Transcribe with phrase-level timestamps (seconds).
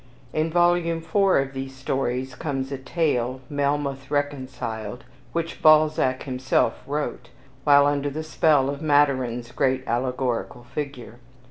[0.33, 7.29] In Volume IV of these stories comes a tale, "Melmoth Reconciled," which Balzac himself wrote,
[7.65, 11.19] while under the spell of Maturin's "great allegorical figure."